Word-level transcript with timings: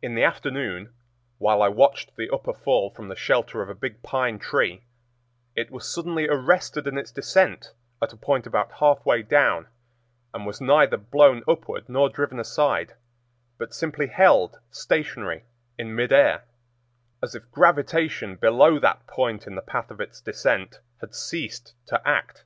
In 0.00 0.14
the 0.14 0.22
afternoon, 0.22 0.94
while 1.38 1.60
I 1.60 1.66
watched 1.66 2.14
the 2.14 2.30
Upper 2.30 2.52
Fall 2.52 2.90
from 2.90 3.08
the 3.08 3.16
shelter 3.16 3.60
of 3.60 3.68
a 3.68 3.74
big 3.74 4.04
pine 4.04 4.38
tree, 4.38 4.84
it 5.56 5.72
was 5.72 5.92
suddenly 5.92 6.28
arrested 6.28 6.86
in 6.86 6.96
its 6.96 7.10
descent 7.10 7.72
at 8.00 8.12
a 8.12 8.16
point 8.16 8.46
about 8.46 8.70
half 8.78 9.04
way 9.04 9.22
down, 9.22 9.66
and 10.32 10.46
was 10.46 10.60
neither 10.60 10.96
blown 10.96 11.42
upward 11.48 11.88
nor 11.88 12.08
driven 12.08 12.38
aside, 12.38 12.94
but 13.58 13.74
simply 13.74 14.06
held 14.06 14.60
stationary 14.70 15.42
in 15.76 15.96
mid 15.96 16.12
air, 16.12 16.44
as 17.20 17.34
if 17.34 17.50
gravitation 17.50 18.36
below 18.36 18.78
that 18.78 19.08
point 19.08 19.44
in 19.44 19.56
the 19.56 19.60
path 19.60 19.90
of 19.90 20.00
its 20.00 20.20
descent 20.20 20.78
had 21.00 21.16
ceased 21.16 21.74
to 21.86 22.00
act. 22.06 22.44